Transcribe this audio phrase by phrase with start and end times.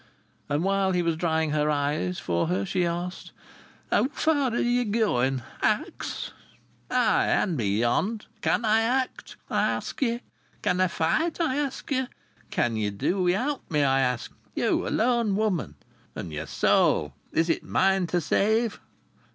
[0.49, 3.31] And while he was drying her eyes for her, she asked:
[3.91, 5.43] "How far are ye going?
[5.61, 6.31] Axe?"
[6.89, 7.27] "Ay!
[7.27, 8.25] And beyond!
[8.41, 10.21] Can I act, I ask ye?
[10.63, 12.07] Can I fight, I ask ye?
[12.49, 15.75] Can ye do without me, I ask ye, you a lone woman?
[16.15, 18.79] And yer soul, as is mine to save?"